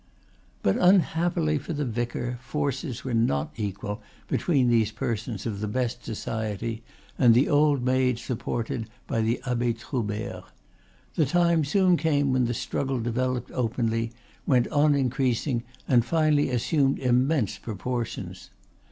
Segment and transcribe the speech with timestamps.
[0.63, 6.03] But, unhappily for the vicar, forces were not equal between these persons of the best
[6.03, 6.81] society
[7.19, 10.45] and the old maid supported by the Abbe Troubert.
[11.13, 14.11] The time soon came when the struggle developed openly,
[14.47, 18.49] went on increasing, and finally assumed immense proportions.